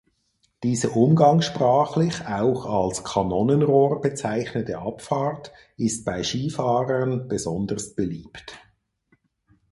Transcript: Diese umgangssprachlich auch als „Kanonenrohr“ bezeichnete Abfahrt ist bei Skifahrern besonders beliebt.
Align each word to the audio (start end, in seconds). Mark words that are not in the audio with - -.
Diese 0.63 0.89
umgangssprachlich 0.89 2.25
auch 2.25 2.65
als 2.65 3.03
„Kanonenrohr“ 3.03 4.01
bezeichnete 4.01 4.79
Abfahrt 4.79 5.51
ist 5.77 6.05
bei 6.05 6.23
Skifahrern 6.23 7.27
besonders 7.27 7.93
beliebt. 7.93 8.57